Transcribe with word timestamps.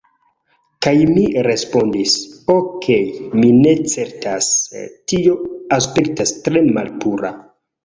Kaj 0.85 0.93
mi 1.09 1.25
respondis, 1.47 2.15
"Okej' 2.55 3.21
mi 3.43 3.53
ne 3.59 3.75
certas... 3.93 4.49
tio 5.13 5.39
aspektas 5.81 6.35
tre 6.49 6.67
malpura..." 6.75 7.35